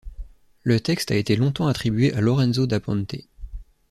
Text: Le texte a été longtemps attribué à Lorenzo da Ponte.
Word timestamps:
Le 0.63 0.79
texte 0.79 1.11
a 1.11 1.15
été 1.15 1.35
longtemps 1.35 1.67
attribué 1.67 2.11
à 2.15 2.21
Lorenzo 2.21 2.65
da 2.65 2.79
Ponte. 2.79 3.17